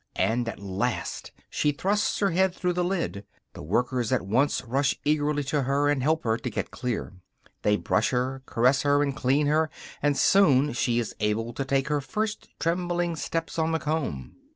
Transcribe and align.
And 0.15 0.49
at 0.49 0.59
last 0.59 1.31
she 1.47 1.71
thrusts 1.71 2.17
her 2.21 2.31
head 2.31 2.55
through 2.55 2.73
the 2.73 2.83
lid; 2.83 3.23
the 3.53 3.61
workers 3.61 4.11
at 4.11 4.23
once 4.25 4.63
rush 4.63 4.97
eagerly 5.05 5.43
to 5.43 5.61
her, 5.61 5.89
and 5.89 6.01
help 6.01 6.23
her 6.23 6.37
to 6.37 6.49
get 6.49 6.71
clear; 6.71 7.13
they 7.61 7.75
brush 7.77 8.09
her, 8.09 8.41
caress 8.47 8.81
her 8.81 9.03
and 9.03 9.15
clean 9.15 9.45
her, 9.45 9.69
and 10.01 10.17
soon 10.17 10.73
she 10.73 10.97
is 10.97 11.13
able 11.19 11.53
to 11.53 11.63
take 11.63 11.87
her 11.89 12.01
first 12.01 12.47
trembling 12.59 13.15
steps 13.15 13.59
on 13.59 13.73
the 13.73 13.79
comb. 13.79 14.33